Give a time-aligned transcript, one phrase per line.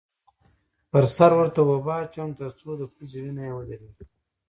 [0.89, 4.05] پر سر ورته اوبه اچوم؛ تر څو د پوزې وینه یې ودرېږې.